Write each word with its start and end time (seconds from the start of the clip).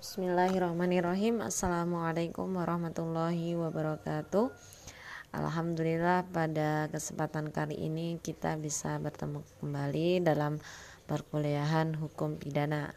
Bismillahirrahmanirrahim. 0.00 1.44
Assalamualaikum 1.44 2.48
warahmatullahi 2.56 3.52
wabarakatuh. 3.52 4.48
Alhamdulillah 5.28 6.24
pada 6.32 6.88
kesempatan 6.88 7.52
kali 7.52 7.76
ini 7.76 8.16
kita 8.16 8.56
bisa 8.56 8.96
bertemu 8.96 9.44
kembali 9.60 10.24
dalam 10.24 10.56
perkuliahan 11.04 12.00
hukum 12.00 12.40
pidana. 12.40 12.96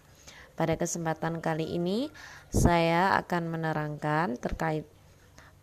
Pada 0.56 0.80
kesempatan 0.80 1.44
kali 1.44 1.76
ini 1.76 2.08
saya 2.56 3.20
akan 3.20 3.52
menerangkan 3.52 4.40
terkait 4.40 4.88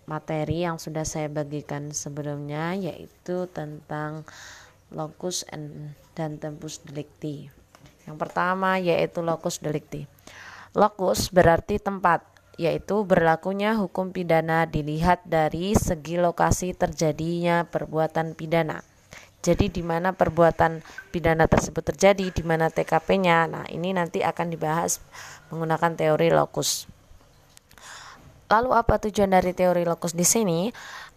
materi 0.05 0.69
yang 0.69 0.77
sudah 0.77 1.09
saya 1.09 1.33
bagikan 1.33 1.89
sebelumnya 1.97 2.77
yaitu 2.77 3.49
tentang 3.49 4.29
locus 4.93 5.49
dan 6.13 6.37
tempus 6.37 6.85
delicti 6.85 7.49
yang 8.05 8.21
pertama 8.21 8.77
yaitu 8.77 9.25
locus 9.25 9.63
delicti 9.63 10.05
Lokus 10.71 11.35
berarti 11.35 11.83
tempat, 11.83 12.23
yaitu 12.55 13.03
berlakunya 13.03 13.75
hukum 13.75 14.15
pidana 14.15 14.71
dilihat 14.71 15.27
dari 15.27 15.75
segi 15.75 16.15
lokasi 16.15 16.79
terjadinya 16.79 17.67
perbuatan 17.67 18.39
pidana. 18.39 18.87
Jadi 19.41 19.73
di 19.73 19.83
mana 19.83 20.13
perbuatan 20.13 20.85
pidana 21.11 21.49
tersebut 21.51 21.91
terjadi, 21.91 22.31
di 22.31 22.45
mana 22.45 22.71
TKP-nya. 22.71 23.49
Nah, 23.49 23.67
ini 23.73 23.91
nanti 23.91 24.21
akan 24.23 24.47
dibahas 24.53 25.01
menggunakan 25.49 25.97
teori 25.97 26.29
lokus. 26.31 26.87
Lalu 28.47 28.71
apa 28.71 29.01
tujuan 29.09 29.33
dari 29.33 29.51
teori 29.57 29.83
lokus 29.83 30.15
di 30.15 30.27
sini? 30.29 30.69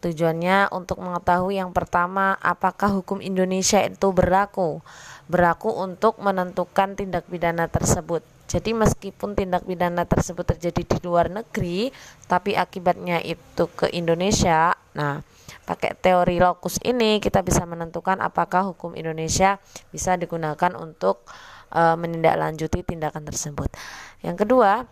Tujuannya 0.03 0.67
untuk 0.75 0.99
mengetahui 0.99 1.63
yang 1.63 1.71
pertama 1.71 2.35
apakah 2.43 2.91
hukum 2.99 3.23
Indonesia 3.23 3.79
itu 3.79 4.11
berlaku. 4.11 4.83
Berlaku 5.31 5.71
untuk 5.71 6.19
menentukan 6.19 6.99
tindak 6.99 7.23
pidana 7.31 7.71
tersebut. 7.71 8.19
Jadi 8.51 8.75
meskipun 8.75 9.31
tindak 9.31 9.63
pidana 9.63 10.03
tersebut 10.03 10.43
terjadi 10.43 10.83
di 10.83 10.97
luar 11.07 11.31
negeri, 11.31 11.87
tapi 12.27 12.59
akibatnya 12.59 13.23
itu 13.23 13.71
ke 13.71 13.87
Indonesia. 13.95 14.75
Nah, 14.91 15.23
pakai 15.63 15.95
teori 15.95 16.35
lokus 16.43 16.83
ini 16.83 17.23
kita 17.23 17.39
bisa 17.39 17.63
menentukan 17.63 18.19
apakah 18.19 18.75
hukum 18.75 18.99
Indonesia 18.99 19.55
bisa 19.95 20.19
digunakan 20.19 20.75
untuk 20.75 21.23
e, 21.71 21.81
menindaklanjuti 21.95 22.83
tindakan 22.83 23.23
tersebut. 23.23 23.71
Yang 24.19 24.43
kedua, 24.43 24.83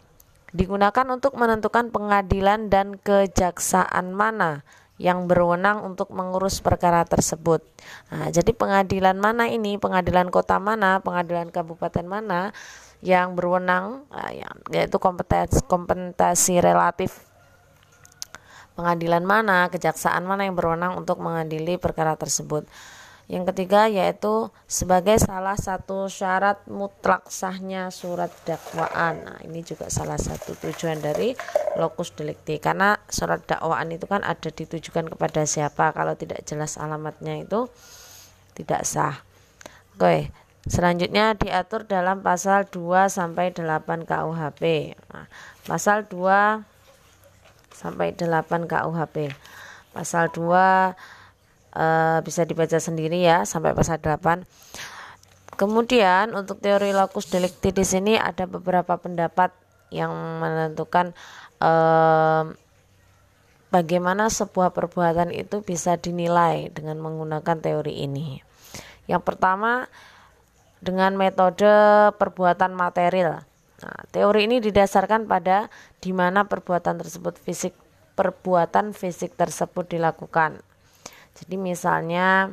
digunakan 0.55 1.05
untuk 1.11 1.35
menentukan 1.35 1.91
pengadilan 1.91 2.71
dan 2.71 2.95
kejaksaan 2.95 4.15
mana 4.15 4.63
yang 5.01 5.25
berwenang 5.25 5.81
untuk 5.81 6.13
mengurus 6.13 6.61
perkara 6.61 7.01
tersebut. 7.09 7.65
Nah, 8.13 8.29
jadi 8.29 8.53
pengadilan 8.53 9.17
mana 9.17 9.49
ini? 9.49 9.81
Pengadilan 9.81 10.29
kota 10.29 10.61
mana? 10.61 11.01
Pengadilan 11.01 11.49
kabupaten 11.49 12.05
mana? 12.05 12.53
yang 13.01 13.33
berwenang 13.33 14.05
yang, 14.29 14.53
yaitu 14.69 15.01
kompetensi 15.01 15.57
kompetisi 15.65 16.61
relatif 16.61 17.25
pengadilan 18.77 19.25
mana, 19.25 19.67
kejaksaan 19.67 20.23
mana 20.23 20.47
yang 20.47 20.55
berwenang 20.55 20.95
untuk 20.95 21.19
mengadili 21.19 21.75
perkara 21.75 22.15
tersebut. 22.15 22.63
Yang 23.31 23.55
ketiga 23.55 23.87
yaitu 23.87 24.51
sebagai 24.67 25.15
salah 25.15 25.55
satu 25.55 26.11
syarat 26.11 26.67
mutlak 26.67 27.31
sahnya 27.31 27.87
surat 27.87 28.27
dakwaan. 28.43 29.23
Nah, 29.23 29.39
ini 29.47 29.63
juga 29.63 29.87
salah 29.87 30.19
satu 30.19 30.51
tujuan 30.59 30.99
dari 30.99 31.31
lokus 31.79 32.11
delikti 32.11 32.59
karena 32.59 32.99
surat 33.07 33.39
dakwaan 33.47 33.87
itu 33.95 34.03
kan 34.03 34.19
ada 34.27 34.51
ditujukan 34.51 35.15
kepada 35.15 35.47
siapa 35.47 35.95
kalau 35.95 36.11
tidak 36.19 36.43
jelas 36.43 36.75
alamatnya 36.75 37.39
itu 37.39 37.71
tidak 38.51 38.83
sah. 38.83 39.23
Oke, 39.95 40.27
Selanjutnya 40.61 41.33
diatur 41.33 41.89
dalam 41.89 42.21
pasal 42.21 42.69
2 42.69 43.09
sampai 43.09 43.49
8 43.49 44.05
KUHP. 44.05 44.93
Nah, 45.09 45.25
pasal 45.65 46.05
2 46.05 46.61
sampai 47.73 48.13
8 48.13 48.69
KUHP. 48.69 49.33
Pasal 49.89 50.29
2 50.29 50.93
eh, 51.75 52.19
bisa 52.23 52.43
dibaca 52.43 52.77
sendiri 52.77 53.21
ya 53.21 53.43
sampai 53.47 53.75
pasal 53.75 53.99
8. 53.99 54.43
Kemudian 55.61 56.33
untuk 56.33 56.57
teori 56.57 56.89
locus 56.89 57.29
delicti 57.29 57.69
di 57.69 57.85
sini 57.85 58.17
ada 58.17 58.49
beberapa 58.49 58.97
pendapat 58.97 59.53
yang 59.93 60.09
menentukan 60.41 61.13
e, 61.59 61.71
bagaimana 63.69 64.31
sebuah 64.31 64.73
perbuatan 64.73 65.29
itu 65.35 65.61
bisa 65.61 65.99
dinilai 65.99 66.71
dengan 66.73 66.97
menggunakan 67.03 67.61
teori 67.61 68.01
ini. 68.01 68.41
Yang 69.05 69.21
pertama 69.21 69.85
dengan 70.81 71.13
metode 71.13 71.69
perbuatan 72.17 72.73
material. 72.73 73.45
Nah, 73.85 74.01
teori 74.09 74.49
ini 74.49 74.65
didasarkan 74.65 75.29
pada 75.29 75.69
di 76.01 76.09
mana 76.09 76.47
perbuatan 76.47 77.05
tersebut 77.05 77.37
fisik 77.37 77.77
perbuatan 78.17 78.97
fisik 78.97 79.37
tersebut 79.37 79.85
dilakukan. 79.93 80.70
Jadi 81.37 81.55
misalnya 81.55 82.51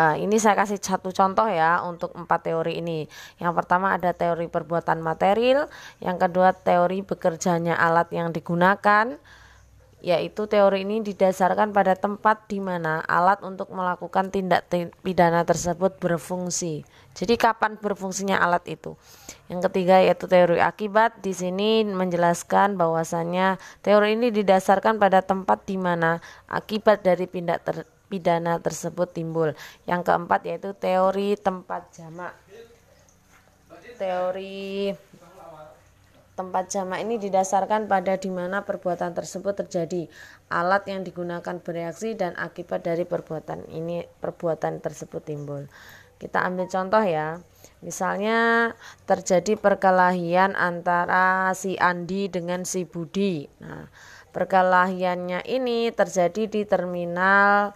uh, 0.00 0.16
ini 0.16 0.36
saya 0.40 0.56
kasih 0.56 0.80
satu 0.80 1.12
contoh 1.12 1.46
ya 1.48 1.84
untuk 1.84 2.14
empat 2.16 2.50
teori 2.50 2.80
ini. 2.80 3.04
Yang 3.42 3.52
pertama 3.56 3.96
ada 3.96 4.16
teori 4.16 4.46
perbuatan 4.48 5.00
material, 5.04 5.68
yang 6.00 6.16
kedua 6.16 6.56
teori 6.56 7.04
bekerjanya 7.04 7.76
alat 7.76 8.08
yang 8.14 8.32
digunakan, 8.32 9.16
yaitu 10.00 10.48
teori 10.48 10.84
ini 10.84 11.04
didasarkan 11.04 11.76
pada 11.76 11.92
tempat 11.92 12.48
di 12.48 12.56
mana 12.60 13.04
alat 13.04 13.44
untuk 13.44 13.68
melakukan 13.72 14.32
tindak 14.32 14.68
pidana 15.04 15.44
tersebut 15.44 16.00
berfungsi. 16.00 16.84
Jadi 17.12 17.36
kapan 17.36 17.76
berfungsinya 17.76 18.40
alat 18.40 18.64
itu? 18.70 18.96
Yang 19.52 19.68
ketiga 19.68 20.00
yaitu 20.00 20.24
teori 20.24 20.62
akibat. 20.62 21.20
Di 21.20 21.36
sini 21.36 21.84
menjelaskan 21.84 22.80
bahwasannya 22.80 23.60
teori 23.84 24.16
ini 24.16 24.32
didasarkan 24.32 24.96
pada 24.96 25.20
tempat 25.20 25.68
di 25.68 25.76
mana 25.76 26.22
akibat 26.48 27.04
dari 27.04 27.28
tindak 27.28 27.60
ter 27.66 27.76
pidana 28.08 28.58
tersebut 28.58 29.12
timbul. 29.12 29.52
Yang 29.84 30.00
keempat 30.08 30.40
yaitu 30.48 30.70
teori 30.72 31.36
tempat 31.36 31.92
jamak. 31.92 32.32
Teori 34.00 34.96
tempat 36.40 36.72
jamak 36.72 37.04
ini 37.04 37.20
didasarkan 37.20 37.84
pada 37.84 38.16
di 38.16 38.32
mana 38.32 38.64
perbuatan 38.64 39.12
tersebut 39.12 39.60
terjadi, 39.60 40.08
alat 40.48 40.88
yang 40.88 41.04
digunakan 41.04 41.60
bereaksi 41.60 42.16
dan 42.16 42.32
akibat 42.40 42.80
dari 42.80 43.04
perbuatan 43.04 43.68
ini 43.68 44.08
perbuatan 44.08 44.80
tersebut 44.80 45.20
timbul. 45.20 45.68
Kita 46.16 46.40
ambil 46.48 46.72
contoh 46.72 47.04
ya. 47.04 47.36
Misalnya 47.84 48.72
terjadi 49.04 49.56
perkelahian 49.60 50.56
antara 50.56 51.52
si 51.52 51.76
Andi 51.76 52.32
dengan 52.32 52.64
si 52.64 52.88
Budi. 52.88 53.44
Nah, 53.60 53.88
perkelahiannya 54.32 55.44
ini 55.44 55.92
terjadi 55.92 56.48
di 56.48 56.64
terminal 56.64 57.72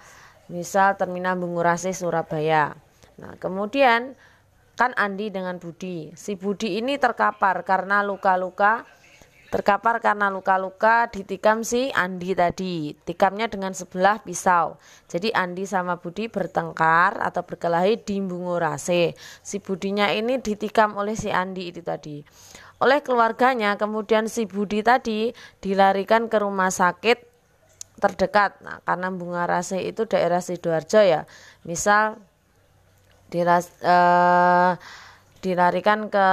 misal 0.49 0.97
terminal 1.01 1.41
Bungurasi 1.41 1.97
Surabaya. 1.97 2.77
Nah, 3.17 3.33
kemudian 3.41 4.13
kan 4.75 4.95
Andi 4.99 5.31
dengan 5.31 5.59
Budi. 5.63 6.15
Si 6.19 6.35
Budi 6.35 6.79
ini 6.79 6.99
terkapar 6.99 7.63
karena 7.63 8.03
luka-luka 8.03 8.87
terkapar 9.55 10.03
karena 10.03 10.35
luka-luka 10.35 11.07
ditikam 11.15 11.63
si 11.63 11.95
Andi 11.95 12.35
tadi. 12.35 12.91
Tikamnya 13.07 13.47
dengan 13.47 13.71
sebelah 13.71 14.19
pisau. 14.19 14.83
Jadi 15.07 15.31
Andi 15.31 15.63
sama 15.63 16.03
Budi 16.03 16.27
bertengkar 16.27 17.23
atau 17.23 17.47
berkelahi 17.47 18.03
di 18.03 18.19
Bungurase. 18.19 19.15
Si 19.47 19.63
Budinya 19.63 20.11
ini 20.11 20.43
ditikam 20.43 20.99
oleh 20.99 21.15
si 21.15 21.31
Andi 21.31 21.71
itu 21.71 21.87
tadi. 21.87 22.27
Oleh 22.83 22.99
keluarganya, 23.07 23.79
kemudian 23.79 24.27
si 24.27 24.51
Budi 24.51 24.83
tadi 24.83 25.31
dilarikan 25.63 26.27
ke 26.27 26.43
rumah 26.43 26.75
sakit 26.75 27.23
terdekat. 28.03 28.59
Nah, 28.67 28.83
karena 28.83 29.15
Bungarase 29.15 29.79
itu 29.87 30.03
daerah 30.11 30.43
Sidoarjo 30.43 30.99
ya. 30.99 31.31
Misal 31.63 32.19
diras, 33.35 33.75
uh, 33.83 34.79
dilarikan 35.43 36.07
ke 36.07 36.29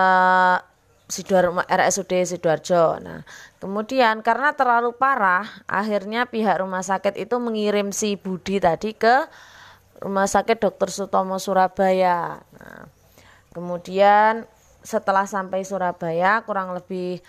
Sidoar 1.10 1.52
RSUD 1.66 2.24
Sidoarjo. 2.24 3.02
Nah, 3.02 3.26
kemudian 3.58 4.22
karena 4.22 4.54
terlalu 4.54 4.94
parah, 4.96 5.44
akhirnya 5.66 6.30
pihak 6.30 6.62
rumah 6.62 6.86
sakit 6.86 7.18
itu 7.18 7.36
mengirim 7.42 7.90
si 7.90 8.16
Budi 8.16 8.62
tadi 8.62 8.94
ke 8.94 9.26
Rumah 10.02 10.26
Sakit 10.26 10.58
Dr. 10.58 10.90
Sutomo 10.90 11.38
Surabaya. 11.38 12.42
Nah, 12.58 12.90
kemudian 13.54 14.50
setelah 14.82 15.30
sampai 15.30 15.62
Surabaya 15.62 16.42
kurang 16.42 16.74
lebih 16.74 17.22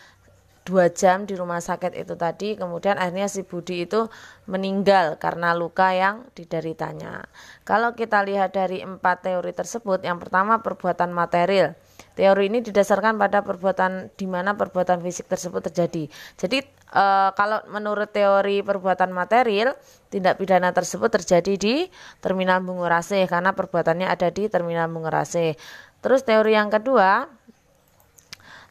dua 0.62 0.86
jam 0.94 1.26
di 1.26 1.34
rumah 1.34 1.58
sakit 1.58 1.98
itu 1.98 2.14
tadi 2.14 2.54
kemudian 2.54 2.94
akhirnya 2.94 3.26
si 3.26 3.42
Budi 3.42 3.82
itu 3.82 4.06
meninggal 4.46 5.18
karena 5.18 5.54
luka 5.58 5.90
yang 5.90 6.26
dideritanya. 6.38 7.26
Kalau 7.66 7.98
kita 7.98 8.22
lihat 8.22 8.54
dari 8.54 8.82
empat 8.82 9.26
teori 9.26 9.50
tersebut 9.50 10.06
yang 10.06 10.22
pertama 10.22 10.62
perbuatan 10.62 11.10
material. 11.10 11.74
Teori 12.12 12.52
ini 12.52 12.60
didasarkan 12.60 13.16
pada 13.16 13.40
perbuatan 13.40 14.12
di 14.12 14.28
mana 14.28 14.52
perbuatan 14.52 15.00
fisik 15.00 15.32
tersebut 15.32 15.72
terjadi. 15.72 16.12
Jadi 16.36 16.60
e, 16.92 17.04
kalau 17.32 17.64
menurut 17.72 18.12
teori 18.12 18.60
perbuatan 18.60 19.08
material 19.16 19.72
tindak 20.12 20.36
pidana 20.36 20.76
tersebut 20.76 21.08
terjadi 21.08 21.56
di 21.56 21.74
terminal 22.20 22.60
Bungurase 22.60 23.24
karena 23.24 23.56
perbuatannya 23.56 24.12
ada 24.12 24.28
di 24.28 24.44
terminal 24.52 24.92
Bungurase 24.92 25.56
terus 26.02 26.26
teori 26.26 26.52
yang 26.58 26.68
kedua 26.68 27.30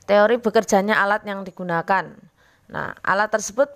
teori 0.06 0.38
bekerjanya 0.42 1.02
alat 1.02 1.26
yang 1.26 1.46
digunakan. 1.46 2.10
Nah, 2.72 2.96
alat 3.04 3.30
tersebut 3.30 3.70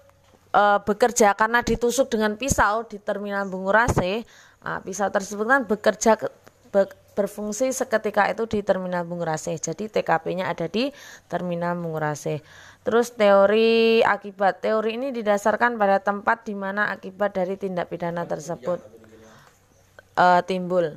e, 0.55 0.63
bekerja 0.83 1.35
karena 1.35 1.61
ditusuk 1.61 2.07
dengan 2.09 2.39
pisau 2.39 2.87
di 2.87 2.97
terminal 2.97 3.45
Bungurase. 3.51 4.23
Nah, 4.65 4.81
pisau 4.81 5.11
tersebut 5.11 5.45
kan 5.45 5.61
bekerja 5.67 6.17
be, 6.73 6.89
berfungsi 7.15 7.71
seketika 7.71 8.27
itu 8.31 8.47
di 8.47 8.59
terminal 8.63 9.03
Bungurase. 9.07 9.55
Jadi 9.55 9.91
TKP-nya 9.91 10.51
ada 10.51 10.67
di 10.67 10.91
terminal 11.27 11.75
Bungurase. 11.79 12.43
Terus 12.83 13.13
teori 13.15 14.03
akibat. 14.03 14.63
Teori 14.63 14.95
ini 14.95 15.07
didasarkan 15.11 15.79
pada 15.79 15.99
tempat 16.03 16.47
di 16.47 16.55
mana 16.55 16.91
akibat 16.91 17.35
dari 17.35 17.55
tindak 17.59 17.91
pidana 17.91 18.23
tersebut 18.23 18.79
e, 20.15 20.25
timbul. 20.47 20.95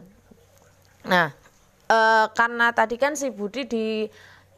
Nah, 1.06 1.34
e, 1.86 1.98
karena 2.34 2.70
tadi 2.70 2.94
kan 2.98 3.18
si 3.18 3.30
Budi 3.30 3.66
di 3.66 3.86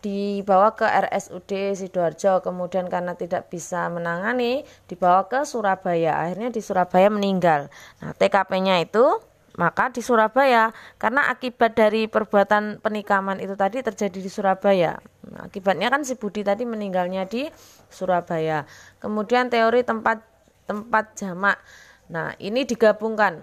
dibawa 0.00 0.73
ke 0.76 0.88
RSUD 0.88 1.76
Sidoarjo 1.76 2.41
kemudian 2.41 2.88
karena 2.88 3.12
tidak 3.17 3.52
bisa 3.52 3.88
menangani 3.93 4.64
dibawa 4.88 5.29
ke 5.29 5.44
Surabaya. 5.44 6.17
Akhirnya 6.25 6.49
di 6.49 6.61
Surabaya 6.64 7.08
meninggal. 7.12 7.69
Nah 8.00 8.17
TKP-nya 8.17 8.81
itu 8.81 9.20
maka 9.61 9.93
di 9.93 10.00
Surabaya. 10.00 10.73
Karena 10.97 11.29
akibat 11.29 11.76
dari 11.76 12.08
perbuatan 12.08 12.81
penikaman 12.81 13.44
itu 13.44 13.52
tadi 13.52 13.85
terjadi 13.85 14.19
di 14.19 14.31
Surabaya. 14.32 14.97
Nah, 15.29 15.47
akibatnya 15.47 15.93
kan 15.93 16.00
si 16.00 16.17
Budi 16.17 16.41
tadi 16.41 16.64
meninggalnya 16.64 17.29
di 17.29 17.53
Surabaya. 17.93 18.64
Kemudian 19.05 19.53
teori 19.53 19.85
tempat 19.85 20.25
tempat 20.64 21.12
jamak. 21.19 21.61
Nah 22.08 22.35
ini 22.41 22.64
digabungkan 22.64 23.43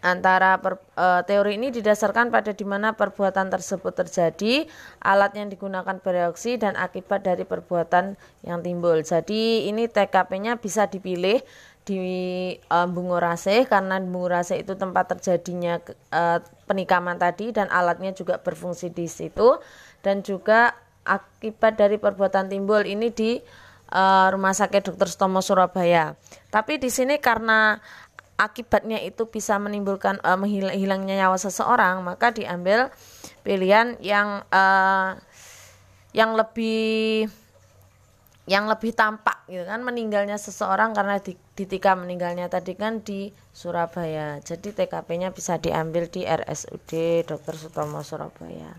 antara 0.00 0.60
per, 0.62 0.78
e, 0.94 1.06
teori 1.26 1.58
ini 1.58 1.68
didasarkan 1.74 2.30
pada 2.30 2.54
di 2.54 2.64
mana 2.64 2.94
perbuatan 2.94 3.50
tersebut 3.50 3.92
terjadi, 3.94 4.68
alat 5.02 5.34
yang 5.34 5.48
digunakan 5.50 5.98
bereaksi 5.98 6.60
dan 6.60 6.78
akibat 6.78 7.24
dari 7.24 7.42
perbuatan 7.42 8.14
yang 8.46 8.60
timbul. 8.62 9.00
Jadi 9.02 9.66
ini 9.66 9.90
TKP-nya 9.90 10.60
bisa 10.60 10.86
dipilih 10.86 11.42
di 11.88 12.00
e, 12.60 12.78
Bungurase 12.92 13.64
karena 13.64 13.96
Bungurase 13.96 14.60
itu 14.60 14.76
tempat 14.76 15.16
terjadinya 15.16 15.80
e, 16.12 16.22
penikaman 16.68 17.16
tadi 17.16 17.48
dan 17.48 17.72
alatnya 17.72 18.12
juga 18.12 18.36
berfungsi 18.36 18.92
di 18.92 19.08
situ 19.08 19.56
dan 20.04 20.20
juga 20.20 20.76
akibat 21.08 21.80
dari 21.80 21.96
perbuatan 21.96 22.52
timbul 22.52 22.84
ini 22.84 23.08
di 23.08 23.40
e, 23.88 24.02
Rumah 24.28 24.52
Sakit 24.52 24.92
Dr. 24.92 25.08
Stomo 25.08 25.40
Surabaya. 25.40 26.12
Tapi 26.52 26.76
di 26.76 26.92
sini 26.92 27.16
karena 27.16 27.80
akibatnya 28.38 29.02
itu 29.02 29.26
bisa 29.26 29.58
menimbulkan 29.58 30.22
uh, 30.22 30.38
hilangnya 30.46 31.26
nyawa 31.26 31.36
seseorang 31.36 32.06
maka 32.06 32.30
diambil 32.30 32.88
pilihan 33.42 33.98
yang 33.98 34.46
uh, 34.54 35.18
yang 36.14 36.38
lebih 36.38 37.26
yang 38.48 38.64
lebih 38.64 38.96
tampak 38.96 39.44
gitu 39.44 39.60
kan 39.68 39.84
meninggalnya 39.84 40.40
seseorang 40.40 40.96
karena 40.96 41.20
di, 41.20 41.36
ditika 41.52 41.92
meninggalnya 41.92 42.48
tadi 42.48 42.72
kan 42.72 43.04
di 43.04 43.28
Surabaya 43.52 44.40
jadi 44.40 44.72
TKP-nya 44.72 45.36
bisa 45.36 45.60
diambil 45.60 46.08
di 46.08 46.24
RSUD 46.24 47.24
Dr. 47.28 47.54
Sutomo 47.60 48.00
Surabaya 48.00 48.72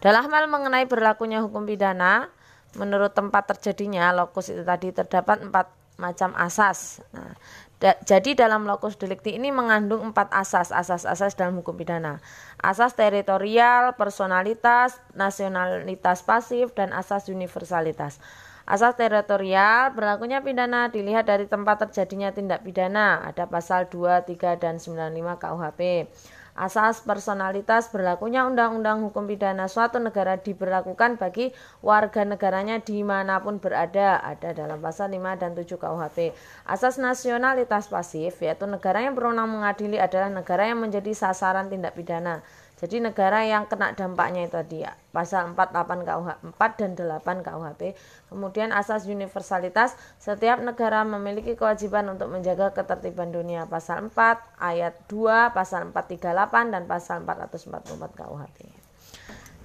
dalam 0.00 0.24
hal 0.32 0.48
mengenai 0.48 0.88
berlakunya 0.88 1.44
hukum 1.44 1.68
pidana 1.68 2.32
menurut 2.80 3.12
tempat 3.12 3.44
terjadinya 3.54 4.08
lokus 4.16 4.48
itu 4.48 4.64
tadi 4.64 4.88
terdapat 4.90 5.52
empat 5.52 5.66
macam 6.00 6.32
asas 6.40 7.04
nah, 7.12 7.36
Jadi 7.84 8.32
dalam 8.32 8.64
lokus 8.64 8.96
delikti 8.96 9.36
ini 9.36 9.52
mengandung 9.52 10.00
empat 10.00 10.32
asas, 10.32 10.72
asas-asas 10.72 11.36
dalam 11.36 11.60
hukum 11.60 11.76
pidana. 11.76 12.16
Asas 12.56 12.96
teritorial, 12.96 13.92
personalitas, 14.00 14.96
nasionalitas 15.12 16.24
pasif, 16.24 16.72
dan 16.72 16.96
asas 16.96 17.28
universalitas. 17.28 18.16
Asas 18.64 18.96
teritorial 18.96 19.92
berlakunya 19.92 20.40
pidana 20.40 20.88
dilihat 20.88 21.28
dari 21.28 21.44
tempat 21.44 21.84
terjadinya 21.84 22.32
tindak 22.32 22.64
pidana. 22.64 23.20
Ada 23.28 23.44
pasal 23.52 23.92
2, 23.92 24.24
3, 24.24 24.56
dan 24.56 24.80
95 24.80 25.36
KUHP. 25.36 26.08
Asas 26.54 27.02
personalitas 27.02 27.90
berlakunya 27.90 28.46
undang-undang 28.46 29.02
hukum 29.02 29.26
pidana 29.26 29.66
suatu 29.66 29.98
negara 29.98 30.38
diberlakukan 30.38 31.18
bagi 31.18 31.50
warga 31.82 32.22
negaranya 32.22 32.78
di 32.78 33.02
mana 33.02 33.42
pun 33.42 33.58
berada. 33.58 34.22
Ada 34.22 34.54
dalam 34.54 34.78
pasal 34.78 35.10
5 35.10 35.34
dan 35.34 35.58
7 35.58 35.66
KUHP. 35.74 36.30
Asas 36.62 37.02
nasionalitas 37.02 37.90
pasif 37.90 38.38
yaitu 38.38 38.70
negara 38.70 39.02
yang 39.02 39.18
berwenang 39.18 39.50
mengadili 39.50 39.98
adalah 39.98 40.30
negara 40.30 40.70
yang 40.70 40.78
menjadi 40.78 41.10
sasaran 41.10 41.66
tindak 41.66 41.98
pidana. 41.98 42.38
Jadi 42.74 42.98
negara 42.98 43.46
yang 43.46 43.70
kena 43.70 43.94
dampaknya 43.94 44.50
itu 44.50 44.58
tadi 44.58 44.82
ya, 44.82 44.98
pasal 45.14 45.54
48 45.54 46.02
KUH 46.02 46.28
4 46.58 46.80
dan 46.82 46.90
8 46.98 47.46
KUHP. 47.46 47.94
Kemudian 48.26 48.74
asas 48.74 49.06
universalitas, 49.06 49.94
setiap 50.18 50.58
negara 50.58 51.06
memiliki 51.06 51.54
kewajiban 51.54 52.10
untuk 52.10 52.34
menjaga 52.34 52.74
ketertiban 52.74 53.30
dunia 53.30 53.70
pasal 53.70 54.10
4 54.10 54.58
ayat 54.58 54.94
2, 55.06 55.54
pasal 55.54 55.94
438 55.94 56.74
dan 56.74 56.82
pasal 56.90 57.22
444 57.22 58.10
KUHP. 58.10 58.58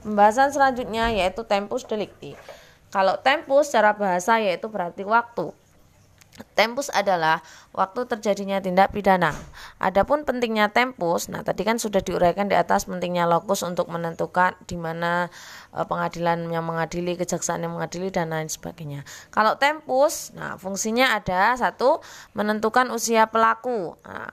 Pembahasan 0.05 0.53
selanjutnya 0.53 1.11
yaitu 1.11 1.43
tempus 1.43 1.83
delicti. 1.89 2.37
Kalau 2.93 3.17
tempus 3.19 3.73
secara 3.73 3.97
bahasa 3.97 4.37
yaitu 4.37 4.69
berarti 4.69 5.01
waktu. 5.03 5.49
Tempus 6.55 6.91
adalah 6.91 7.39
waktu 7.71 8.03
terjadinya 8.07 8.59
tindak 8.59 8.91
pidana. 8.91 9.31
Adapun 9.79 10.27
pentingnya 10.27 10.71
tempus, 10.71 11.31
nah 11.31 11.43
tadi 11.43 11.63
kan 11.63 11.79
sudah 11.79 12.03
diuraikan 12.03 12.51
di 12.51 12.55
atas 12.55 12.87
pentingnya 12.87 13.27
lokus 13.27 13.63
untuk 13.63 13.87
menentukan 13.87 14.55
di 14.67 14.75
mana 14.75 15.31
e, 15.71 15.79
pengadilan 15.83 16.51
yang 16.51 16.67
mengadili, 16.67 17.15
kejaksaan 17.15 17.63
yang 17.63 17.75
mengadili 17.75 18.11
dan 18.11 18.31
lain 18.31 18.51
sebagainya. 18.51 19.07
Kalau 19.31 19.55
tempus, 19.55 20.35
nah 20.35 20.59
fungsinya 20.59 21.15
ada 21.15 21.55
satu 21.55 22.03
menentukan 22.35 22.91
usia 22.91 23.27
pelaku. 23.31 23.95
Nah, 24.03 24.31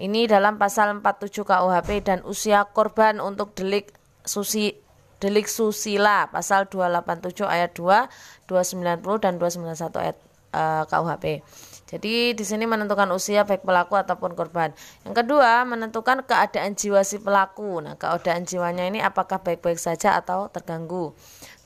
ini 0.00 0.28
dalam 0.28 0.56
pasal 0.60 0.98
47 1.00 1.46
KUHP 1.46 1.90
dan 2.04 2.18
usia 2.24 2.68
korban 2.68 3.20
untuk 3.20 3.54
delik 3.56 3.92
susi 4.24 4.76
delik 5.22 5.46
susila 5.46 6.26
pasal 6.34 6.66
287 6.66 7.46
ayat 7.46 7.70
2, 7.78 8.50
290 8.50 9.22
dan 9.22 9.38
291 9.38 10.02
ayat 10.02 10.18
eh, 10.52 10.82
KUHP. 10.86 11.24
Jadi 11.92 12.32
di 12.32 12.40
sini 12.40 12.64
menentukan 12.64 13.04
usia 13.12 13.44
baik 13.44 13.68
pelaku 13.68 14.00
ataupun 14.00 14.32
korban. 14.32 14.72
Yang 15.04 15.12
kedua, 15.20 15.68
menentukan 15.68 16.24
keadaan 16.24 16.72
jiwa 16.72 17.04
si 17.04 17.20
pelaku. 17.20 17.84
Nah, 17.84 18.00
keadaan 18.00 18.48
jiwanya 18.48 18.88
ini 18.88 19.04
apakah 19.04 19.44
baik-baik 19.44 19.76
saja 19.76 20.16
atau 20.16 20.48
terganggu. 20.48 21.12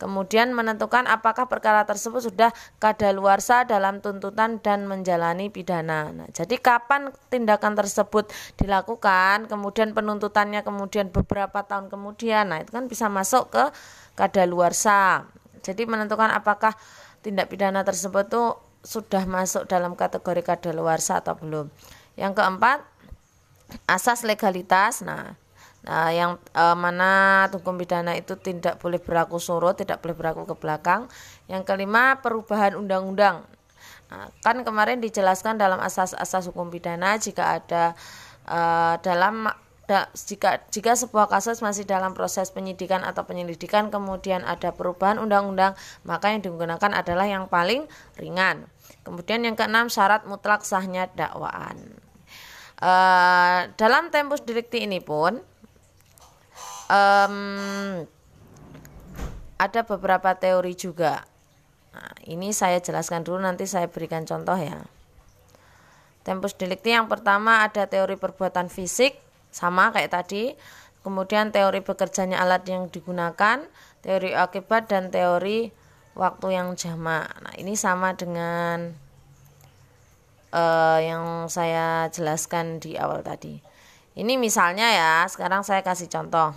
Kemudian 0.02 0.50
menentukan 0.50 1.06
apakah 1.06 1.46
perkara 1.46 1.86
tersebut 1.86 2.26
sudah 2.26 2.50
kadaluarsa 2.82 3.70
dalam 3.70 4.02
tuntutan 4.02 4.58
dan 4.58 4.90
menjalani 4.90 5.46
pidana. 5.46 6.10
Nah, 6.10 6.26
jadi 6.34 6.58
kapan 6.58 7.14
tindakan 7.30 7.78
tersebut 7.78 8.26
dilakukan, 8.58 9.46
kemudian 9.46 9.94
penuntutannya 9.94 10.66
kemudian 10.66 11.14
beberapa 11.14 11.62
tahun 11.62 11.86
kemudian. 11.86 12.50
Nah, 12.50 12.66
itu 12.66 12.74
kan 12.74 12.90
bisa 12.90 13.06
masuk 13.06 13.54
ke 13.54 13.64
kadaluarsa. 14.18 15.30
Jadi 15.62 15.86
menentukan 15.86 16.34
apakah 16.34 16.74
tindak 17.22 17.46
pidana 17.46 17.86
tersebut 17.86 18.26
tuh 18.26 18.65
sudah 18.86 19.26
masuk 19.26 19.66
dalam 19.66 19.98
kategori 19.98 20.46
kadaluarsa 20.46 21.18
atau 21.18 21.34
belum. 21.34 21.66
Yang 22.14 22.38
keempat, 22.38 22.86
asas 23.90 24.22
legalitas. 24.22 25.02
Nah, 25.02 25.34
nah 25.82 26.14
yang 26.14 26.38
e, 26.54 26.64
mana 26.78 27.44
hukum 27.50 27.74
pidana 27.74 28.14
itu 28.14 28.38
tidak 28.38 28.78
boleh 28.78 29.02
berlaku 29.02 29.42
surut, 29.42 29.74
tidak 29.74 29.98
boleh 29.98 30.14
berlaku 30.14 30.46
ke 30.46 30.54
belakang. 30.54 31.10
Yang 31.50 31.66
kelima, 31.66 32.22
perubahan 32.22 32.78
undang-undang. 32.78 33.42
Nah, 34.06 34.30
kan 34.46 34.62
kemarin 34.62 35.02
dijelaskan 35.02 35.58
dalam 35.58 35.82
asas-asas 35.82 36.46
hukum 36.46 36.70
pidana 36.70 37.18
jika 37.18 37.58
ada 37.58 37.98
e, 38.46 38.60
dalam 39.02 39.50
da, 39.86 40.10
jika 40.14 40.62
jika 40.70 40.98
sebuah 40.98 41.30
kasus 41.30 41.62
masih 41.62 41.86
dalam 41.86 42.12
proses 42.12 42.50
penyidikan 42.50 43.06
atau 43.06 43.22
penyelidikan 43.22 43.88
kemudian 43.88 44.42
ada 44.42 44.74
perubahan 44.74 45.22
undang-undang 45.22 45.78
maka 46.02 46.34
yang 46.34 46.42
digunakan 46.42 46.90
adalah 46.94 47.26
yang 47.26 47.46
paling 47.46 47.86
ringan. 48.18 48.66
Kemudian 49.06 49.46
yang 49.46 49.54
keenam 49.54 49.86
syarat 49.86 50.26
mutlak 50.26 50.66
sahnya 50.66 51.06
dakwaan. 51.14 51.78
E, 52.74 52.92
dalam 53.78 54.10
tempus 54.10 54.42
delikti 54.42 54.82
ini 54.82 54.98
pun 54.98 55.38
um, 56.90 58.02
ada 59.62 59.80
beberapa 59.86 60.34
teori 60.34 60.74
juga. 60.74 61.22
Nah, 61.94 62.12
ini 62.26 62.50
saya 62.50 62.82
jelaskan 62.82 63.22
dulu 63.22 63.40
nanti 63.40 63.64
saya 63.70 63.86
berikan 63.86 64.26
contoh 64.26 64.58
ya. 64.58 64.82
Tempus 66.26 66.58
delikti 66.58 66.90
yang 66.90 67.06
pertama 67.06 67.62
ada 67.62 67.86
teori 67.86 68.18
perbuatan 68.18 68.66
fisik 68.66 69.14
sama 69.54 69.94
kayak 69.94 70.10
tadi. 70.10 70.58
Kemudian 71.06 71.54
teori 71.54 71.78
bekerjanya 71.86 72.42
alat 72.42 72.66
yang 72.66 72.90
digunakan, 72.90 73.62
teori 74.02 74.34
akibat 74.34 74.90
dan 74.90 75.14
teori 75.14 75.70
waktu 76.16 76.56
yang 76.56 76.72
jamak. 76.74 77.28
Nah, 77.44 77.54
ini 77.60 77.76
sama 77.76 78.16
dengan 78.16 78.96
uh, 80.50 80.98
yang 80.98 81.46
saya 81.52 82.08
jelaskan 82.08 82.80
di 82.80 82.96
awal 82.96 83.20
tadi. 83.20 83.60
Ini 84.16 84.40
misalnya 84.40 84.88
ya, 84.88 85.14
sekarang 85.28 85.60
saya 85.60 85.84
kasih 85.84 86.08
contoh. 86.08 86.56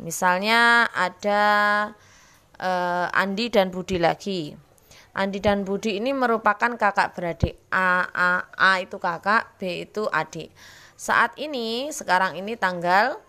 Misalnya 0.00 0.88
ada 0.90 1.44
uh, 2.58 3.06
Andi 3.12 3.52
dan 3.52 3.68
Budi 3.68 4.00
lagi. 4.00 4.56
Andi 5.14 5.38
dan 5.38 5.62
Budi 5.62 6.00
ini 6.00 6.10
merupakan 6.10 6.74
kakak 6.74 7.14
beradik. 7.14 7.54
A, 7.70 8.08
A, 8.10 8.30
A 8.56 8.82
itu 8.82 8.98
kakak, 8.98 9.54
B 9.60 9.86
itu 9.86 10.10
adik. 10.10 10.50
Saat 10.98 11.38
ini, 11.38 11.92
sekarang 11.94 12.34
ini 12.34 12.58
tanggal 12.58 13.20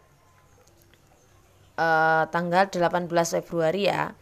uh, 1.78 2.24
tanggal 2.32 2.66
18 2.72 3.06
Februari 3.44 3.92
ya. 3.92 4.16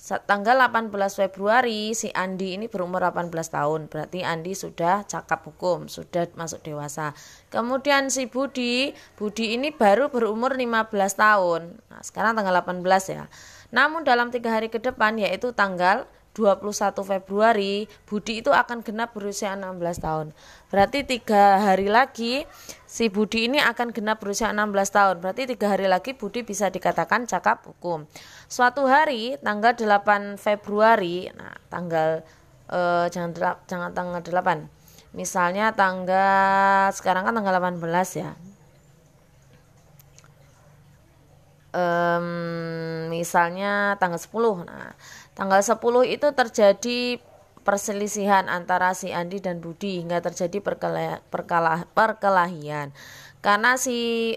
Tanggal 0.00 0.56
18 0.72 0.88
Februari 1.12 1.92
si 1.92 2.08
Andi 2.16 2.56
ini 2.56 2.72
berumur 2.72 3.04
18 3.04 3.28
tahun. 3.52 3.92
Berarti 3.92 4.24
Andi 4.24 4.56
sudah 4.56 5.04
cakap 5.04 5.44
hukum, 5.44 5.92
sudah 5.92 6.24
masuk 6.40 6.64
dewasa. 6.64 7.12
Kemudian 7.52 8.08
si 8.08 8.24
Budi, 8.24 8.96
Budi 9.20 9.60
ini 9.60 9.68
baru 9.76 10.08
berumur 10.08 10.56
15 10.56 10.88
tahun. 11.20 11.76
Nah, 11.92 12.00
sekarang 12.00 12.32
tanggal 12.32 12.64
18 12.64 13.12
ya. 13.12 13.28
Namun 13.76 14.00
dalam 14.00 14.32
tiga 14.32 14.56
hari 14.56 14.72
ke 14.72 14.80
depan 14.80 15.20
yaitu 15.20 15.52
tanggal 15.52 16.08
21 16.34 16.94
Februari 17.02 17.90
Budi 18.06 18.38
itu 18.38 18.54
akan 18.54 18.86
genap 18.86 19.10
berusia 19.10 19.58
16 19.58 19.98
tahun 19.98 20.26
berarti 20.70 21.02
tiga 21.02 21.58
hari 21.58 21.90
lagi 21.90 22.46
si 22.86 23.10
Budi 23.10 23.50
ini 23.50 23.58
akan 23.58 23.90
genap 23.90 24.22
berusia 24.22 24.54
16 24.54 24.70
tahun 24.94 25.16
berarti 25.18 25.50
tiga 25.50 25.74
hari 25.74 25.90
lagi 25.90 26.14
Budi 26.14 26.46
bisa 26.46 26.70
dikatakan 26.70 27.26
cakap 27.26 27.66
hukum 27.66 28.06
suatu 28.50 28.90
hari 28.90 29.38
tanggal 29.38 29.78
8 29.78 30.34
Februari 30.34 31.30
nah 31.38 31.54
tanggal 31.70 32.26
eh, 32.66 33.06
jangan 33.08 33.30
jangan 33.70 33.90
tanggal 33.94 34.20
8 34.20 35.14
misalnya 35.14 35.70
tanggal 35.70 36.90
sekarang 36.94 37.26
kan 37.26 37.34
tanggal 37.34 37.56
18 37.58 38.22
ya. 38.22 38.34
Um, 41.70 43.06
misalnya 43.14 43.94
tanggal 44.02 44.18
10 44.18 44.66
nah 44.66 44.90
Tanggal 45.40 45.62
10 45.64 45.80
itu 46.04 46.28
terjadi 46.36 47.00
perselisihan 47.64 48.44
antara 48.50 48.92
si 48.92 49.08
Andi 49.08 49.40
dan 49.40 49.62
Budi 49.64 50.02
hingga 50.02 50.20
terjadi 50.20 50.60
perkelah, 50.60 51.24
perkelah, 51.32 51.88
perkelahian. 51.96 52.92
Karena 53.40 53.80
si 53.80 54.34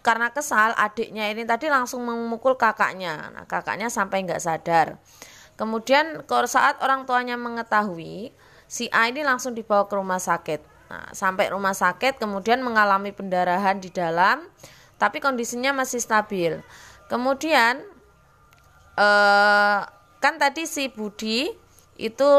karena 0.00 0.32
kesal 0.32 0.72
adiknya 0.76 1.28
ini 1.28 1.44
tadi 1.44 1.68
langsung 1.68 2.04
memukul 2.04 2.56
kakaknya. 2.56 3.32
Nah, 3.36 3.44
kakaknya 3.44 3.92
sampai 3.92 4.24
nggak 4.24 4.40
sadar. 4.40 4.96
Kemudian 5.60 6.24
saat 6.48 6.80
orang 6.80 7.04
tuanya 7.04 7.36
mengetahui, 7.36 8.32
si 8.64 8.88
A 8.90 9.12
ini 9.12 9.20
langsung 9.20 9.52
dibawa 9.52 9.84
ke 9.84 9.94
rumah 10.00 10.16
sakit. 10.16 10.60
Nah, 10.88 11.12
sampai 11.12 11.52
rumah 11.52 11.76
sakit 11.76 12.16
kemudian 12.16 12.64
mengalami 12.64 13.12
pendarahan 13.12 13.76
di 13.76 13.92
dalam, 13.92 14.48
tapi 14.96 15.20
kondisinya 15.20 15.76
masih 15.76 16.00
stabil. 16.00 16.58
Kemudian 17.12 17.84
eh, 18.96 19.80
kan 20.20 20.34
tadi 20.40 20.64
si 20.64 20.88
Budi 20.88 21.52
itu 22.00 22.30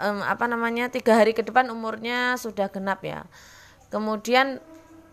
um, 0.00 0.20
apa 0.24 0.44
namanya 0.48 0.90
tiga 0.90 1.14
hari 1.18 1.36
ke 1.36 1.44
depan 1.44 1.70
umurnya 1.70 2.34
sudah 2.40 2.70
genap 2.70 3.04
ya 3.04 3.26
kemudian 3.92 4.58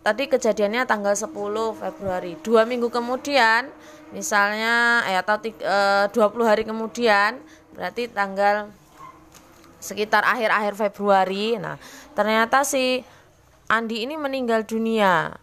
tadi 0.01 0.25
kejadiannya 0.25 0.89
tanggal 0.89 1.13
10 1.13 1.29
Februari. 1.77 2.33
Dua 2.41 2.65
minggu 2.65 2.89
kemudian 2.89 3.69
misalnya 4.11 5.05
eh, 5.07 5.17
atau 5.17 5.37
eh, 5.45 6.05
20 6.09 6.49
hari 6.49 6.63
kemudian 6.65 7.39
berarti 7.71 8.11
tanggal 8.11 8.67
sekitar 9.81 10.25
akhir-akhir 10.25 10.73
Februari. 10.77 11.57
Nah 11.57 11.77
ternyata 12.17 12.65
si 12.65 13.05
Andi 13.71 14.03
ini 14.03 14.19
meninggal 14.19 14.67
dunia. 14.67 15.37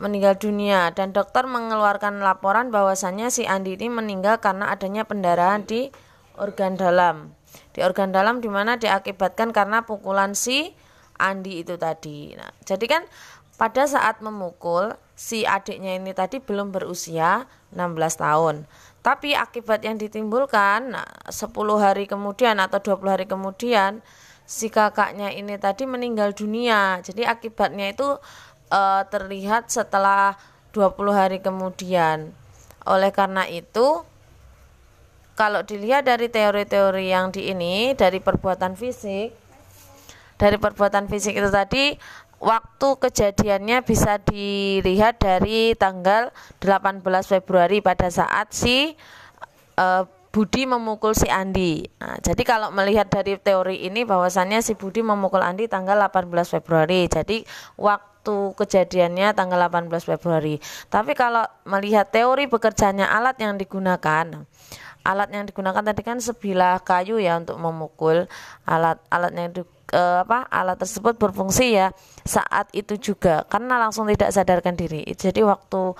Meninggal 0.00 0.38
dunia. 0.40 0.94
Dan 0.94 1.12
dokter 1.12 1.44
mengeluarkan 1.44 2.24
laporan 2.24 2.72
bahwasannya 2.72 3.28
si 3.28 3.44
Andi 3.44 3.76
ini 3.76 3.90
meninggal 3.92 4.40
karena 4.40 4.72
adanya 4.72 5.04
pendarahan 5.04 5.66
di 5.66 5.92
organ 6.40 6.78
dalam. 6.78 7.36
Di 7.72 7.84
organ 7.84 8.12
dalam 8.12 8.40
di 8.40 8.48
mana 8.48 8.80
diakibatkan 8.80 9.52
karena 9.52 9.84
pukulan 9.84 10.32
si 10.32 10.72
Andi 11.16 11.64
itu 11.64 11.74
tadi. 11.80 12.32
Nah, 12.36 12.52
jadi 12.64 12.84
kan 12.86 13.02
pada 13.56 13.88
saat 13.88 14.20
memukul 14.20 14.92
si 15.16 15.48
adiknya 15.48 15.96
ini 15.96 16.12
tadi 16.12 16.38
belum 16.44 16.70
berusia 16.70 17.48
16 17.72 18.20
tahun. 18.20 18.56
Tapi 19.00 19.32
akibat 19.32 19.80
yang 19.86 19.96
ditimbulkan 19.96 20.92
nah, 20.92 21.08
10 21.28 21.52
hari 21.78 22.04
kemudian 22.04 22.60
atau 22.60 22.78
20 22.82 23.14
hari 23.16 23.26
kemudian 23.30 24.04
si 24.46 24.70
kakaknya 24.70 25.32
ini 25.32 25.56
tadi 25.56 25.88
meninggal 25.88 26.36
dunia. 26.36 27.00
Jadi 27.00 27.24
akibatnya 27.24 27.96
itu 27.96 28.06
uh, 28.70 29.02
terlihat 29.08 29.72
setelah 29.72 30.38
20 30.76 30.92
hari 31.16 31.38
kemudian. 31.40 32.30
Oleh 32.86 33.10
karena 33.10 33.48
itu, 33.50 34.06
kalau 35.34 35.60
dilihat 35.66 36.06
dari 36.06 36.30
teori-teori 36.30 37.10
yang 37.10 37.34
di 37.34 37.50
ini 37.50 37.92
dari 37.98 38.22
perbuatan 38.22 38.78
fisik, 38.78 39.45
dari 40.36 40.56
perbuatan 40.60 41.08
fisik 41.08 41.36
itu 41.36 41.48
tadi 41.48 41.96
waktu 42.40 42.88
kejadiannya 43.00 43.80
bisa 43.84 44.20
dilihat 44.20 45.20
dari 45.20 45.72
tanggal 45.76 46.32
18 46.60 47.00
Februari 47.24 47.80
pada 47.80 48.12
saat 48.12 48.52
si 48.52 48.92
uh, 49.80 50.04
Budi 50.36 50.68
memukul 50.68 51.16
si 51.16 51.32
Andi. 51.32 51.88
Nah, 51.96 52.20
jadi 52.20 52.44
kalau 52.44 52.68
melihat 52.68 53.08
dari 53.08 53.40
teori 53.40 53.88
ini 53.88 54.04
bahwasannya 54.04 54.60
si 54.60 54.76
Budi 54.76 55.00
memukul 55.00 55.40
Andi 55.40 55.64
tanggal 55.64 55.96
18 55.96 56.28
Februari. 56.60 57.08
Jadi 57.08 57.40
waktu 57.80 58.52
kejadiannya 58.52 59.32
tanggal 59.32 59.56
18 59.64 59.88
Februari. 60.04 60.60
Tapi 60.92 61.16
kalau 61.16 61.40
melihat 61.64 62.12
teori 62.12 62.52
bekerjanya 62.52 63.08
alat 63.16 63.40
yang 63.40 63.56
digunakan, 63.56 64.44
alat 65.08 65.28
yang 65.32 65.48
digunakan 65.48 65.80
tadi 65.80 66.04
kan 66.04 66.20
sebilah 66.20 66.84
kayu 66.84 67.16
ya 67.16 67.40
untuk 67.40 67.56
memukul 67.56 68.28
alat 68.68 69.00
alatnya 69.08 69.48
itu 69.48 69.62
eh, 69.92 70.18
apa 70.22 70.46
alat 70.50 70.78
tersebut 70.80 71.14
berfungsi 71.18 71.76
ya 71.76 71.92
saat 72.26 72.70
itu 72.74 72.98
juga 72.98 73.46
karena 73.46 73.78
langsung 73.78 74.08
tidak 74.10 74.34
sadarkan 74.34 74.74
diri. 74.74 75.06
Jadi 75.14 75.42
waktu 75.46 75.94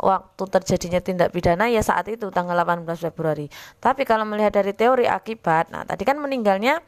waktu 0.00 0.42
terjadinya 0.48 1.00
tindak 1.04 1.28
pidana 1.30 1.68
ya 1.68 1.84
saat 1.84 2.08
itu 2.08 2.32
tanggal 2.32 2.56
18 2.56 2.88
Februari. 3.12 3.46
Tapi 3.78 4.02
kalau 4.08 4.24
melihat 4.24 4.56
dari 4.56 4.72
teori 4.72 5.04
akibat, 5.04 5.68
nah 5.68 5.84
tadi 5.84 6.02
kan 6.08 6.16
meninggalnya 6.16 6.80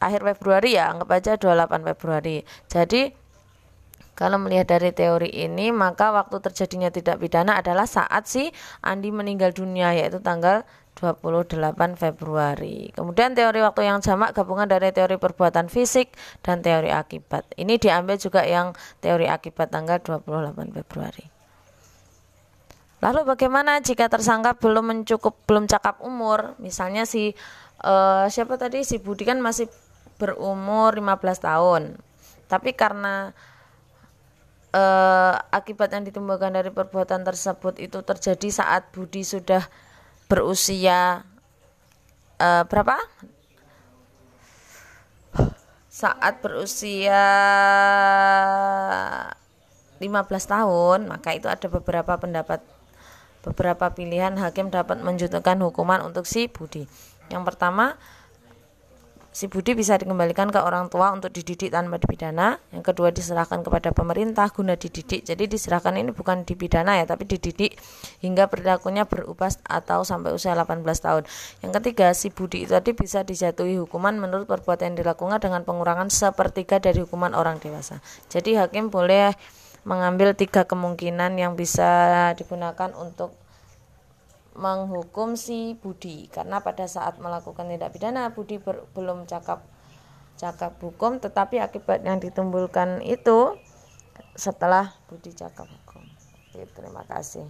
akhir 0.00 0.20
Februari 0.36 0.76
ya, 0.76 0.92
anggap 0.92 1.08
aja 1.12 1.32
28 1.40 1.88
Februari. 1.92 2.44
Jadi 2.68 3.02
kalau 4.20 4.36
melihat 4.36 4.76
dari 4.76 4.92
teori 4.92 5.32
ini, 5.32 5.72
maka 5.72 6.12
waktu 6.12 6.44
terjadinya 6.44 6.92
tidak 6.92 7.24
pidana 7.24 7.56
adalah 7.56 7.88
saat 7.88 8.28
si 8.28 8.52
Andi 8.84 9.08
meninggal 9.08 9.56
dunia 9.56 9.96
yaitu 9.96 10.20
tanggal 10.20 10.68
28 11.00 11.96
Februari. 11.96 12.92
Kemudian 12.92 13.32
teori 13.32 13.64
waktu 13.64 13.88
yang 13.88 14.04
jamak 14.04 14.36
gabungan 14.36 14.68
dari 14.68 14.92
teori 14.92 15.16
perbuatan 15.16 15.72
fisik 15.72 16.12
dan 16.44 16.60
teori 16.60 16.92
akibat. 16.92 17.48
Ini 17.56 17.80
diambil 17.80 18.20
juga 18.20 18.44
yang 18.44 18.76
teori 19.00 19.24
akibat 19.24 19.72
tanggal 19.72 19.96
28 20.04 20.76
Februari. 20.76 21.24
Lalu 23.00 23.20
bagaimana 23.24 23.80
jika 23.80 24.12
tersangka 24.12 24.60
belum 24.60 24.92
mencukup 24.92 25.40
belum 25.48 25.64
cakap 25.64 26.04
umur? 26.04 26.52
Misalnya 26.60 27.08
si 27.08 27.32
uh, 27.80 28.28
siapa 28.28 28.60
tadi 28.60 28.84
si 28.84 29.00
Budi 29.00 29.24
kan 29.24 29.40
masih 29.40 29.72
berumur 30.20 31.00
15 31.00 31.16
tahun. 31.40 31.96
Tapi 32.44 32.76
karena 32.76 33.32
eh, 34.74 35.34
akibat 35.54 35.94
yang 35.94 36.04
ditimbulkan 36.04 36.52
dari 36.52 36.68
perbuatan 36.68 37.24
tersebut 37.24 37.78
itu 37.78 38.04
terjadi 38.04 38.48
saat 38.50 38.90
Budi 38.92 39.22
sudah 39.22 39.62
berusia 40.30 41.26
eh, 42.38 42.62
berapa? 42.70 42.94
Saat 45.90 46.38
berusia 46.40 47.18
15 49.98 50.06
tahun, 50.46 50.98
maka 51.10 51.34
itu 51.34 51.50
ada 51.50 51.66
beberapa 51.66 52.14
pendapat 52.16 52.62
beberapa 53.42 53.90
pilihan 53.90 54.38
hakim 54.38 54.70
dapat 54.70 55.02
menjatuhkan 55.02 55.58
hukuman 55.60 56.00
untuk 56.06 56.24
si 56.24 56.46
Budi. 56.46 56.86
Yang 57.28 57.42
pertama, 57.52 57.98
si 59.30 59.46
Budi 59.46 59.78
bisa 59.78 59.94
dikembalikan 59.94 60.50
ke 60.50 60.58
orang 60.58 60.90
tua 60.90 61.14
untuk 61.14 61.30
dididik 61.30 61.70
tanpa 61.70 62.02
dipidana. 62.02 62.58
Yang 62.74 62.82
kedua 62.90 63.08
diserahkan 63.14 63.62
kepada 63.62 63.94
pemerintah 63.94 64.50
guna 64.50 64.74
dididik. 64.74 65.22
Jadi 65.22 65.46
diserahkan 65.46 65.94
ini 65.94 66.10
bukan 66.10 66.42
dipidana 66.42 66.98
ya, 66.98 67.06
tapi 67.06 67.24
dididik 67.30 67.78
hingga 68.20 68.50
perilakunya 68.50 69.06
berubah 69.06 69.54
atau 69.66 70.02
sampai 70.02 70.34
usia 70.34 70.52
18 70.52 70.82
tahun. 70.82 71.22
Yang 71.62 71.72
ketiga, 71.80 72.06
si 72.12 72.28
Budi 72.34 72.66
itu 72.66 72.74
tadi 72.74 72.90
bisa 72.92 73.22
dijatuhi 73.22 73.78
hukuman 73.78 74.18
menurut 74.18 74.50
perbuatan 74.50 74.92
yang 74.92 74.96
dilakukan 75.06 75.38
dengan 75.38 75.62
pengurangan 75.62 76.10
sepertiga 76.10 76.82
dari 76.82 77.00
hukuman 77.00 77.32
orang 77.32 77.62
dewasa. 77.62 78.02
Jadi 78.28 78.58
hakim 78.58 78.90
boleh 78.90 79.32
mengambil 79.88 80.36
tiga 80.36 80.68
kemungkinan 80.68 81.40
yang 81.40 81.56
bisa 81.56 82.32
digunakan 82.36 82.92
untuk 83.00 83.39
menghukum 84.58 85.38
si 85.38 85.78
Budi 85.78 86.26
karena 86.26 86.58
pada 86.58 86.90
saat 86.90 87.22
melakukan 87.22 87.70
tindak 87.70 87.94
pidana 87.94 88.34
Budi 88.34 88.58
ber, 88.58 88.86
belum 88.96 89.30
cakap 89.30 89.62
cakap 90.34 90.74
hukum 90.82 91.22
tetapi 91.22 91.62
akibat 91.62 92.02
yang 92.02 92.18
ditimbulkan 92.18 93.04
itu 93.06 93.54
setelah 94.34 94.96
Budi 95.06 95.36
cakap 95.36 95.68
hukum. 95.68 96.02
Oke, 96.50 96.66
terima 96.74 97.06
kasih. 97.06 97.46